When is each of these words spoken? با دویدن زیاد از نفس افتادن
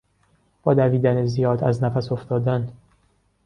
با 0.63 0.73
دویدن 0.73 1.25
زیاد 1.25 1.63
از 1.63 1.83
نفس 1.83 2.11
افتادن 2.11 2.73